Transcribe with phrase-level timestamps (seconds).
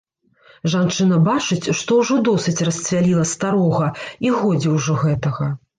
[0.73, 3.95] Жанчына бачыць, што ўжо досыць расцвяліла старога,
[4.29, 5.55] і годзе ўжо гэтага.